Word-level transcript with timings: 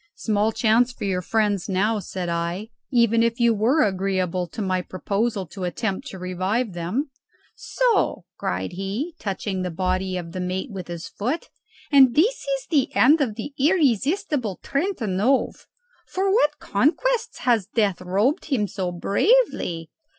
"Small 0.15 0.51
chance 0.51 0.91
for 0.91 1.03
your 1.03 1.21
friends 1.21 1.69
now," 1.69 1.99
said 1.99 2.27
I, 2.27 2.69
"even 2.89 3.21
if 3.21 3.39
you 3.39 3.53
were 3.53 3.83
agreeable 3.83 4.47
to 4.47 4.59
my 4.59 4.81
proposal 4.81 5.45
to 5.49 5.63
attempt 5.63 6.07
to 6.07 6.17
revive 6.17 6.73
them." 6.73 7.11
"So!" 7.53 8.25
cried 8.35 8.71
he, 8.71 9.13
touching 9.19 9.61
the 9.61 9.69
body 9.69 10.17
of 10.17 10.31
the 10.31 10.39
mate 10.39 10.71
with 10.71 10.87
his 10.87 11.07
foot; 11.07 11.49
"and 11.91 12.15
this 12.15 12.41
is 12.47 12.65
the 12.71 12.91
end 12.95 13.21
of 13.21 13.35
the 13.35 13.53
irresistible 13.59 14.59
Trentanove! 14.63 15.67
for 16.07 16.33
what 16.33 16.57
conquests 16.57 17.37
has 17.41 17.67
Death 17.67 18.01
robed 18.01 18.45
him 18.45 18.67
so 18.67 18.91
bravely? 18.91 19.91